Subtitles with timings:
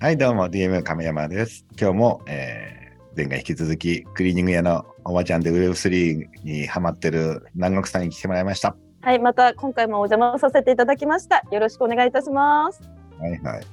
[0.00, 1.66] はい、どうも、DM 亀山です。
[1.76, 8.76] 今日も、えー、前回引き続き、クリーニング屋のおばちゃんで Web3 にハマってる南国さんに来てもらいました。
[9.00, 11.42] はい、また今回もお邪魔させていただきました。
[11.50, 12.80] よろしくお願いいたします。
[13.18, 13.66] はいはい。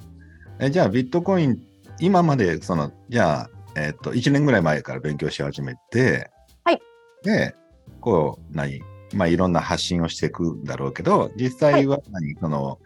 [0.62, 1.62] えじゃあ、ビットコイン、
[2.00, 6.32] 今まで、その、じゃあ、えっ、と、1年ぐらい前から勉強し始めて、
[6.64, 6.82] はい。
[7.22, 7.56] で、
[8.02, 8.82] こう、何
[9.14, 12.80] まあ、いろんな発信をしていくんだろうけど、実際は何、その、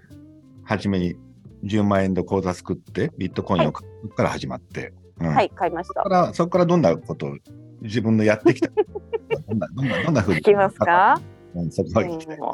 [0.66, 1.16] 初めに
[1.64, 6.10] 10万円の口座作って、ビットコインを買うから始まって、うんはい、買いましたそこ。
[6.10, 7.38] から、そこからどんなことを
[7.82, 8.70] 自分のやってきた？
[9.48, 10.40] どんな、どんな、どんなふうに。
[10.40, 11.20] 聞きますか？
[11.56, 12.38] うん、そこは聞きたい。
[12.38, 12.54] も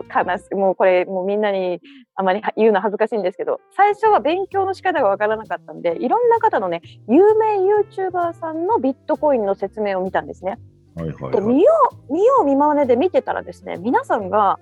[0.00, 1.80] う悲しい、もうこれもうみんなに
[2.14, 10.58] あまり言うの恥ずかしいんですけど、最初は勉強の仕方がわからなかったんで、いろんな方のね、有名 YouTuber さんのビットコインの説明を見たんですね。
[10.94, 11.46] はいはいではい。
[11.46, 11.72] 見よ
[12.08, 14.60] う見よう見まねで見てたらですね、皆さんが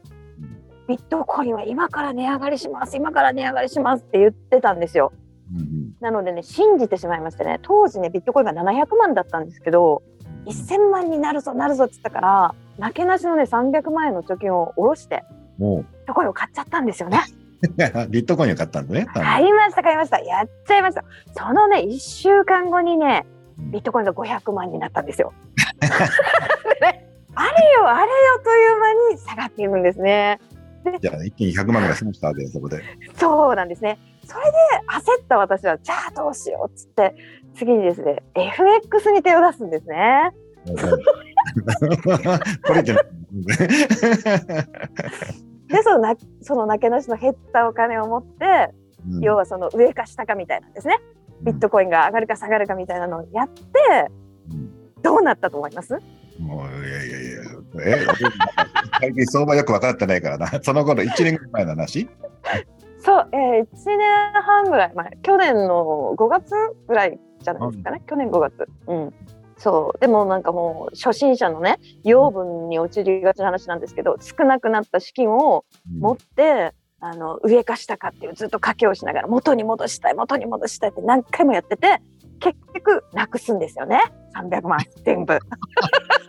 [0.89, 5.13] ビットコインは今から値上がりします、今から値上がりしますって言ってたんですよ。
[5.53, 10.03] うんうんなのでね、信じてしまいましてね、当時ね、ビットコインが700万だったんですけど、
[10.45, 15.25] 1000万になるぞ、なるぞって言ったから、なけなしのね、300万円の貯金を下ろして、
[15.59, 17.21] ビットコインを買っちゃったんですよね。
[18.11, 19.07] ビットコインを買ったんだね。
[19.07, 20.21] 買いました、買いました。
[20.21, 21.05] やっちゃいました。
[21.35, 23.27] そのね、1週間後にね、
[23.59, 25.33] ビットコインが500万になったんですよ。
[27.39, 28.09] あれよ、あれよ
[28.45, 30.39] という間に下がっていくんですね。
[31.01, 32.83] じゃあ、一気に100万ぐらい済ましたわけで、そこで。
[33.17, 33.99] そうなんですね。
[34.25, 34.51] それで
[34.89, 37.15] 焦った私は、じゃあどうしようっつって、
[37.55, 40.31] 次にですね、FX に手を出すんですね。
[42.67, 42.97] これじゃ。
[45.69, 48.71] で、そのなそのなけなしの減ったお金を持って、
[49.09, 50.99] うん要はその上か下かみたいなんですね。
[51.43, 53.61] ビットコインが上がるか下がるかみたいなのをやって、
[54.51, 55.93] うんどうなったと思います？
[56.41, 57.26] もう、いやいやいや、
[57.81, 58.07] え、
[59.01, 60.47] 最近相場よく分かってないからな。
[60.63, 62.09] その頃、1年ぐらい前の話？
[62.99, 66.55] そう、えー、1年半ぐらい前、去年の5月
[66.89, 68.69] ぐらいじゃないですかね、去年5月。
[68.87, 69.15] うん。
[69.59, 75.65] そう、でもなんかもう、初心者のね、養分に陥りがちな話なんですけど、少なくなった資金を
[75.99, 82.01] 持って、あの上か下かっていうずっと賭けをしながら元に戻したい元に戻したいって何回もやってて
[82.41, 84.01] 結局なくすんですよね。
[84.35, 85.39] 300万全部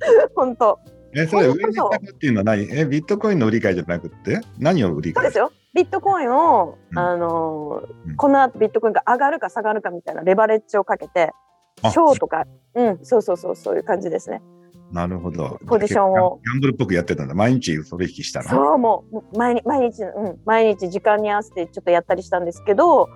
[0.34, 0.78] 本当。
[1.14, 2.68] え、それ、上に下がっていうのは何？
[2.70, 4.40] え、ビットコインの売り買いじゃなくて？
[4.58, 5.24] 何を売り買い？
[5.24, 5.52] そうですよ。
[5.74, 6.98] ビットコインを、うん。
[6.98, 8.16] あのうん。
[8.16, 11.32] この後ビットコインが上がるか下がるかみたいなレバレッジをかけて
[11.82, 14.42] あショーとかうんそうそうそうそういう感じですね。
[14.92, 15.58] なるほど。
[15.66, 16.40] ポジションを。
[16.44, 17.34] ギャンブルっぽくやってたんだ。
[17.34, 18.48] 毎日取引したの。
[18.48, 23.08] そうもうもう毎日毎日、うん、毎日時間に合わせてちょっとやったりしたんですけど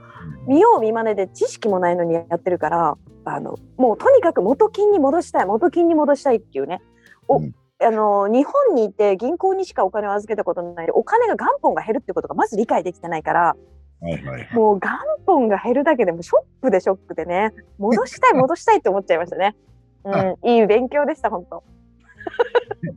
[0.47, 6.81] 見よう見まねで知識もないのにやってるからあのもうとにかく元金に戻したい元金に戻したいっていうね。
[7.28, 7.54] お、うん。
[7.82, 13.56] あの日本にいて銀行にしかお金を預けたことのないお金が元本が減るってことがまず理解できてないから
[14.00, 14.54] はいはいはい。
[14.54, 14.88] もう元
[15.26, 19.56] 本が減るだけでもショックでショックでね戻したい 戻したいって思っちゃいましたね。
[20.04, 20.10] う
[20.47, 21.62] ん、いい勉強でした本当。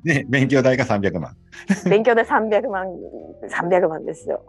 [0.06, 1.36] で、 勉強代が300万。
[1.90, 2.88] 勉強で300万
[3.50, 4.42] 300万ですよ。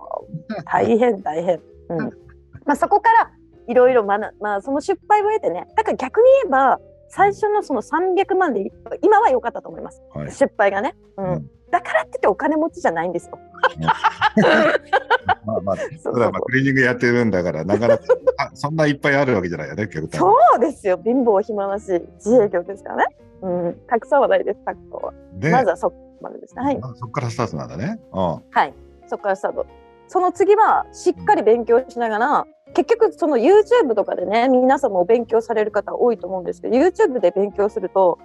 [0.64, 2.23] 大変大変、うん
[2.64, 3.30] まあ、そこから
[3.66, 10.02] いろいろ学まあその失敗を得てねだから逆に言えば最初のその300万で今は良かったと思います。
[10.12, 10.32] はい。
[10.32, 11.32] 失敗がね、うん。
[11.34, 11.50] うん。
[11.70, 13.38] だからって言ってお金持ちじゃないんですよ。
[15.46, 18.04] まあまあ、そうそれはまあクリーニングやってるんだから、なかなか
[18.38, 19.88] あそんないっぱいあるわけじゃないよね。
[20.12, 21.00] そうですよ。
[21.04, 23.04] 貧乏暇なし自営業ですからね。
[23.42, 23.80] うん。
[23.86, 25.00] たくさんはないですたくさん。
[25.00, 26.62] はで、まずはそこまでですね。
[26.62, 26.78] はい。
[26.82, 28.00] あそこからスタートなんだね。
[28.12, 28.20] うん。
[28.20, 28.74] はい、
[29.06, 29.66] そこからスタート。
[30.14, 38.20] その次はしっかり勉強しながら結局その YouTube とかでね皆さんもお勉強される方多いと思うんですけど YouTube で勉強すると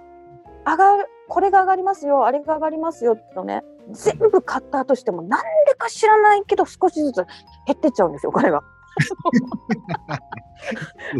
[0.64, 7.26] 上がるこれが上がりますよあれが上がりますよってのね全部買ったとしても何でか知らないけど少しずつ
[7.66, 8.62] 減ってっちゃうんですよお金が。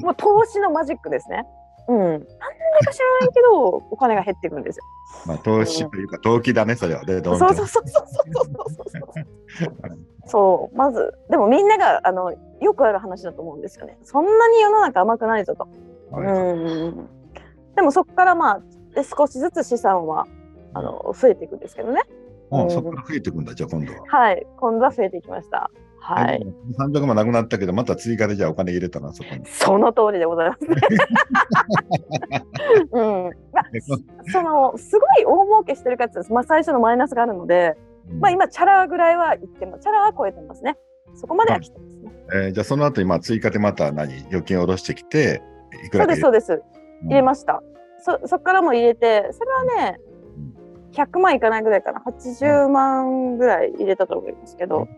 [0.03, 1.49] もう投資のマジックですね。
[1.89, 2.27] うん、何で
[2.85, 4.85] か知らないけど、お金が減っていくんですよ。
[5.27, 7.05] まあ、投資というか、投機だね、それは。
[7.05, 8.07] で、どうそうそうそうそうそう
[8.75, 9.01] そう。
[10.31, 13.99] そうまずでもみんながあのよくある話だと思うんですよね。
[14.05, 15.69] そんなに世の中甘くないぞと。
[16.11, 17.09] はいうん
[17.77, 18.61] でもそこからまあ
[18.95, 20.27] で少しずつ資産は
[20.75, 22.03] あの増えていくんですけどね。
[22.51, 23.99] うん、そこから増えていくんだ、じゃあ今度は。
[24.07, 25.71] はい今度は増えていきました。
[26.01, 26.41] はい。
[26.79, 29.45] 300万なくなったけど、また追加でじゃあお金入れたな、そこに。
[29.47, 30.77] その通りでございますね。
[32.91, 33.31] うん。
[33.53, 33.65] まあ
[34.33, 40.77] そのすごい大儲けしてるかつ、まあ最初のマイナスがあるので、うんまあ今チャラぐらいは言ってもチャラは超えてますね。
[41.15, 42.13] そこまでは来てますね。
[42.33, 45.43] えーじゃあその後にまあ追加でまた何預金を下ろしてきて、
[45.85, 46.53] いくそうらですそうです。
[47.03, 47.09] うん。
[47.09, 47.63] 入れました。
[47.99, 50.01] そそこからも入れて、それはね、
[50.93, 54.89] 100万いかないぐらいかな、80万ぐらい入れたと思いますけど、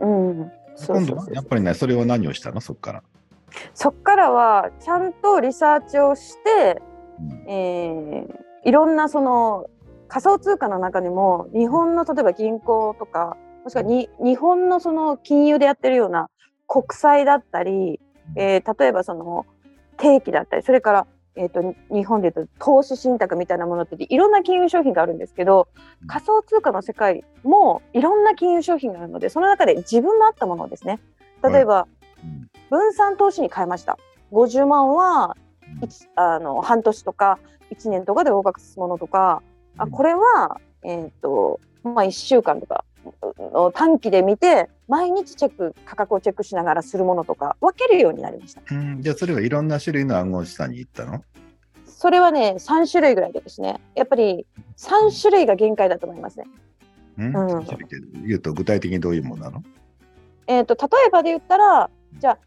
[0.00, 0.40] うん。
[0.40, 0.52] うん、
[0.86, 2.60] 今度はやっぱりね、それは何をしたの？
[2.60, 3.02] そっから。
[3.74, 6.82] そっからはちゃんとリサーチをして、
[7.20, 7.50] うん。
[7.50, 9.66] えーいろんなその
[10.08, 16.28] 仮想通貨の中にも日本の例えば銀行とかもしくはに日本のその金融でやってるような
[16.68, 18.00] 国債だったり、
[18.36, 19.46] えー例えばその
[19.96, 21.06] 定期だったりそれから、
[21.36, 25.68] えー、とに日本でいうと投資信託みたいなものっていろんな金融商品があるんですけど
[26.02, 26.06] うん。
[26.06, 31.00] 仮想通貨の世界もいろんな金融商品があるのでその中で自分の合ったものをですね。
[31.42, 31.86] 例えば、
[32.22, 32.48] うん。
[32.70, 33.98] 分散投資に変えました。
[34.32, 35.36] 50万は
[36.14, 37.38] あの半年とか
[37.70, 39.42] 1年とかで合格するものとか
[39.78, 39.90] あうん。
[39.90, 42.84] これは、えーとまあ、1週間とか
[43.38, 48.62] の短期で見て毎日チェック価格をチェックしながらするものとか分けるようになりました。
[48.70, 51.22] うん、じゃあそれはいろんな種類の暗号資産に行ったの？
[51.86, 53.80] それはね3種類ぐらいでですね。
[53.94, 54.46] やっぱり
[54.76, 56.46] 3種類が限界だと思いますね。
[57.18, 57.32] うん、
[58.26, 59.62] 言うと具体的にどういうものなの？
[60.46, 62.38] えー、と例えばで言ったらじゃあ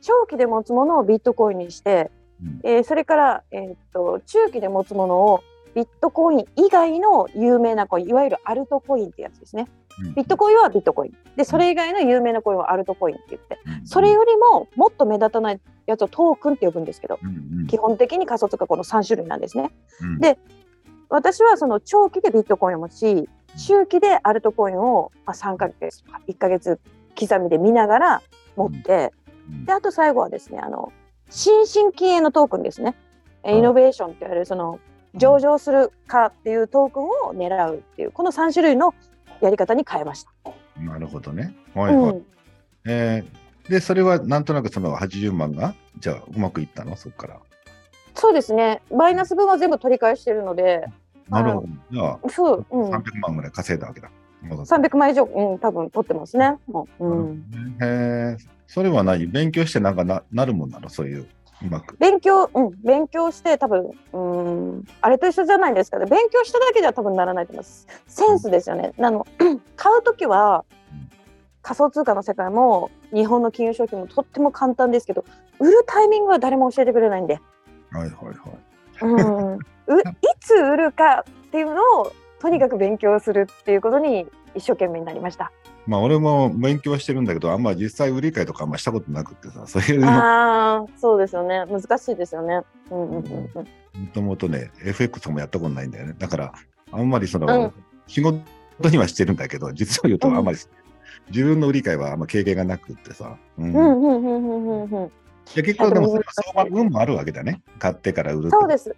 [0.00, 2.10] 長期で持つものをビットコインにして、
[2.42, 2.60] うん。
[2.64, 5.42] えーそれから、えー、と中期で持つものを
[5.76, 9.68] ビットコイン以外の有名なコインいわゆるアルトコインってやつですね。
[10.02, 10.14] うん。
[10.14, 11.16] ビットコインはビットコイン。
[11.36, 13.58] でそれ以外の有名なコインはアルトコインって言って。
[13.66, 13.86] うん。
[13.86, 17.66] それよりももっと目立たないやつをトークンって呼ぶんですけどうんうん。
[17.66, 19.70] 基本的に仮想通貨この3種類なんですね。
[20.00, 20.18] うん。
[20.18, 20.38] で
[21.10, 23.28] 私はその長期でビットコインを持ち
[23.58, 26.80] 中期でアルトコインをまあ3ヶ月とか1ヶ月
[27.20, 28.22] 刻みで見ながら
[28.56, 29.12] 持って、
[29.50, 29.66] うん。
[29.66, 30.90] であと最後はですねあの
[31.28, 32.94] 新進気鋭のトークンですね、
[33.44, 34.78] イノベーションって言われるその
[35.16, 38.94] 上場するかっていうトークンを狙うっていうこの3種類の
[39.40, 40.30] やり方に変えました。
[40.80, 41.54] なるほどね。
[41.74, 42.12] はいはい。
[42.12, 42.26] うん
[42.86, 46.94] えーで、それはなんとなくその80万が、じゃあうまくいったの？
[46.94, 47.40] そこから。
[48.14, 50.86] そうですねマイナス分は全部取り返してるので
[51.28, 51.66] なるほど。
[51.90, 54.08] じゃあ、そう、うん、300万ぐらい稼いだわけだ。
[54.42, 56.56] 戻って300万以上、うん、多分取ってますね。
[57.00, 57.44] うん、
[57.82, 58.36] へえ、
[58.68, 59.26] それは何？
[59.26, 60.88] 勉強してなんかななるもんなの？
[60.88, 61.26] そういう、
[61.62, 61.96] うまく。
[61.98, 66.06] 勉強、うん、勉強して多分、うん、あれと一緒じゃないですかね。
[66.06, 67.86] 勉強しただけでは多分ならないと思います。
[68.06, 68.92] センスですよね。
[68.98, 69.26] あの
[69.76, 71.06] 買うときはうん
[71.66, 75.24] 仮想通貨の世界も日本の金融商品もとっても簡単ですけど、
[75.58, 77.40] 売るタイミングは誰も教えてくれないんで、
[77.90, 79.04] はいはいはい。
[79.04, 80.04] うん、 うい
[80.38, 85.50] つ売るかっていうのをとにかく勉強するっていうことに一生懸命になりました。
[85.86, 91.64] まあ俺も勉強はしてるんだけど、あんま実際売り買いとかあんましたことなくってさ、 そういうの、もああ、そうですよね。
[91.66, 92.60] 難しいですよね。
[92.90, 94.06] うんうんうんうん。
[94.08, 96.14] ともとね、FX もやったことないんだよね。
[96.18, 96.52] だから、
[96.92, 97.72] あんまりその、うん
[98.08, 98.40] 仕事
[98.88, 100.58] にはしてるんだけど、実を言うとあんまり、
[101.30, 103.36] 自分の売り買いはあんま経験がなくってさ。
[103.58, 105.06] うんうんうんうんうんうんうん。
[105.06, 107.62] いや結構でもそれは相場の運もあるわけだね。
[107.78, 108.94] 買ってから売るそうです。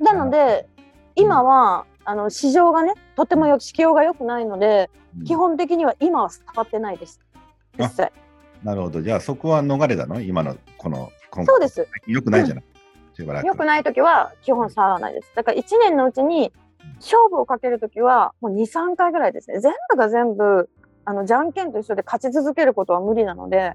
[0.00, 0.68] なので
[1.16, 7.20] 今はあの市場がねとてもよ市況が良くないので、うん基本的には今は触ってないです。
[7.78, 8.12] 実際。
[8.64, 9.00] なるほど。
[9.00, 10.20] じゃあそこは逃れたの？
[10.20, 11.86] 今のこの、今そうです。
[12.08, 12.64] よくないじゃない？
[13.14, 15.30] しばらく良くない時は基本触らないです。
[15.36, 16.52] だから1年のうちに
[16.96, 19.60] 勝負をかける時はもう2、3回ぐらいですね。
[19.60, 20.68] 全部が全部
[21.04, 23.74] あのじゃんけんと一緒で勝ち続けることは無理なので、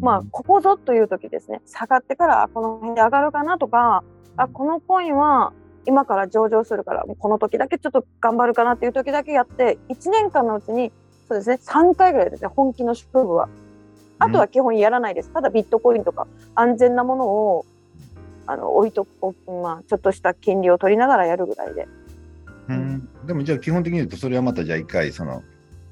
[0.00, 1.60] まあここぞという時ですね。
[1.66, 4.02] 下がってからあこの辺で上がるかなとか、
[4.36, 5.52] あこのコインは
[5.86, 10.92] 今から上場するからこの時だけちょっと頑張るかなっていう時だけやって1年間のうちに
[11.28, 13.48] そうですね3回ぐらいですね本気の勝負は。
[14.18, 15.30] あとは基本やらないです。
[15.30, 17.64] ただビットコインとか安全なものを
[18.46, 21.88] あの置いとこまあちょっとした金利を取りながらやるぐらいで。
[22.68, 23.08] うん。
[23.26, 25.42] でもじゃあ基本的に言うとそれはまたじゃあ一回その、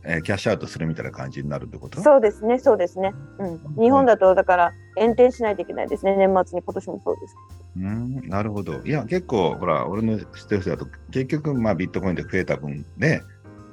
[0.05, 2.03] えーキャッシュアウトするみたいな感じになるってこと？
[2.03, 6.15] そうですねそうですね、うん、日本だとだから延転しないといけないですね。
[6.17, 7.37] 年末に今年もそうです
[7.81, 8.81] うんなるほど。
[8.85, 13.23] いや結構ほら俺の知ってる人だと結局まあビットコインで増えた分で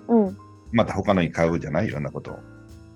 [0.08, 0.38] うん。
[0.72, 1.88] また他のに買うじゃない？
[1.88, 2.32] いろんなこと。
[2.32, 2.40] を。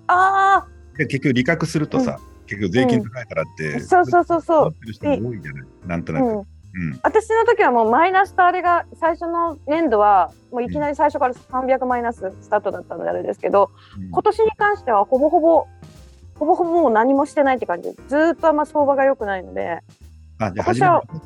[0.08, 4.64] あで結局利確するとさ、結局税金高いからって、あそうそうそうそう。
[4.64, 5.64] 持ってる人も多いじゃない？
[5.86, 6.24] なんとなく。
[6.26, 6.38] うん。
[6.38, 6.44] うん
[7.02, 14.10] 私の時はもうマイナスとあれが最初の年度はもういきなり最初から300マイナススタートだったのであれですけどうん。
[14.10, 15.66] 今年に関してはほぼほぼ
[16.38, 17.88] ほぼほぼもう何もしてないって感じ。
[17.90, 19.80] でずーっとあんま相場が良くないので
[20.40, 20.80] あじゃあ初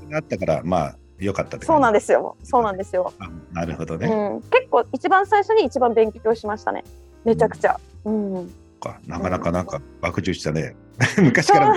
[0.06, 2.37] めがあったからまあ良かったそうなんでですよ。
[2.42, 4.09] そうなんですよ、あなるほどね。
[4.09, 6.85] うん、結構一番最初に一番勉強しましたね。
[7.25, 8.54] めちゃくちゃ、うん、
[8.85, 9.00] か。
[9.06, 10.76] なかなかなんか爆注したね。
[11.18, 11.68] 昔から。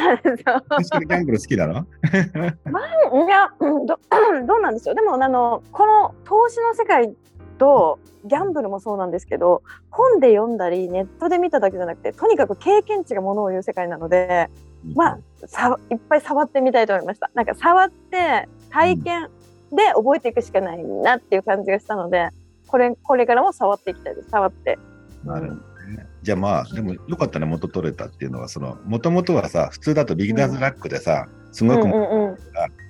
[0.69, 1.85] 昔からギャンブル好きなの？
[3.25, 3.99] いや、うんど
[4.45, 4.93] どうなんですよ。
[4.93, 7.15] でもあのこの投資の世界
[7.57, 14.49] とギャンブルもそうなんですけど、本で読んだりネットで見ただけじゃなくて、とにかく経験値がものを言う世界なので、
[14.95, 17.29] まあさいっぱい触ってみたいと思いました。
[17.33, 19.29] なんか触って体験
[19.71, 22.29] で覚えていくしかないなっていう感じがしたので、
[22.67, 24.29] これこれからも触っていきたいです。
[24.29, 24.77] 触って。
[25.25, 26.05] なるほどね。
[26.21, 32.37] じゃあまあ、でもよかったね、元取れたっていうのは、その、もともとはさ、普通だとビギナーズラックでさ、すごく、うんうんうん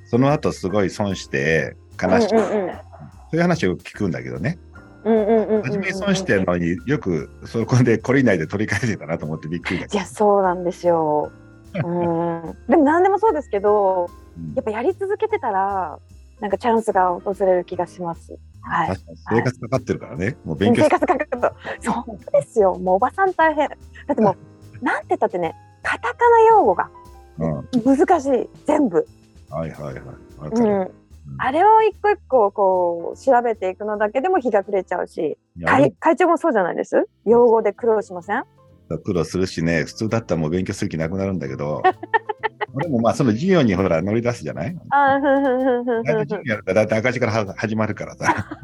[0.09, 2.71] その後すごい損して悲しく、うんうん
[3.29, 4.57] そういう話を聞くんだけどね。
[5.03, 11.29] うんうんうんうん初めに損してるのによくそこで懲りないで取り返せたなと思ってびっくりだいやそうなんですよ。
[11.73, 15.99] うん、でも何でもそうですけどうんやっぱやり続けてたら
[16.39, 18.37] なんかチャンスが訪れる気がします。
[18.61, 18.97] はい。
[19.29, 20.35] 生活かかってるからね。
[20.45, 23.75] もう勉強生活かかるとそうですよもうおばさん大変だ
[24.11, 24.35] っても
[24.81, 26.89] うなんて言ったってねカタカナ用語が
[27.39, 27.97] うん。
[27.97, 29.07] 難しい全部。
[29.49, 30.03] はいはいはい。
[30.37, 30.85] わうかる。
[30.85, 30.91] ん
[31.39, 37.07] あれを一個一個こう調べていくのだけでも日が暮れちゃうし会会長もそうじゃないです？
[37.25, 38.43] 用語で苦労しません？
[39.03, 41.81] 苦労するしね、普通だったらもう勉強する気なくなるんだけど、
[42.73, 44.77] 俺もまあその授業にほら乗り出すじゃない？
[44.91, 48.33] あーふんふんふんふんふん大体授業やったら大体赤字からは始まるからさ。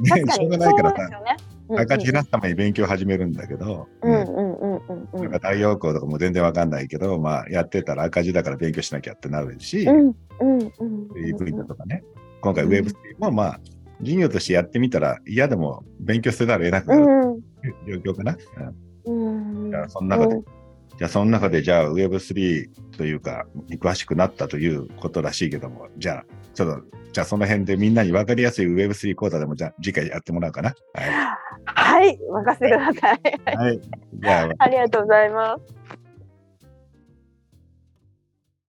[0.00, 0.96] ねしょうがにないからさ。
[0.96, 1.36] そうです、よね。
[1.82, 5.22] 赤字減らすために勉強始めるんだけど、うんねうんうんうんうん。
[5.22, 9.96] なんか太陽光とかも全然わかんないけど、まあやってたら赤字だから勉強しなきゃってなるし、うん
[10.40, 12.02] うんうんとかね。
[12.40, 13.60] 今回 Web3 もまあ、
[14.00, 17.26] 授業としてやってみたら嫌でも勉強せざるを得なくうなる。
[17.28, 17.40] ん
[18.04, 18.36] 状況かな。
[18.58, 18.74] うんうん
[19.72, 20.36] じゃあその中で、
[20.98, 30.74] じゃあその中でじゃあ Web3 というか、に詳しくなったということらしいけども、じゃあ、ちょっと、じゃあその辺でみんなに分かりやすい Web3 講座でもじゃあ次回やってもらおうかな。
[30.94, 33.20] は はい、任せてください。
[33.52, 33.56] い。
[33.56, 33.80] はい。
[34.14, 35.81] じゃあ、 ありがとうございます。